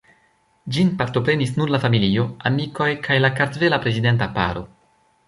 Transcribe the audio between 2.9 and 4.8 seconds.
kaj la kartvela prezidenta paro.